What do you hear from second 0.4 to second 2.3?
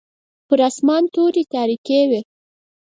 پر اسمان توري تاریکې وې.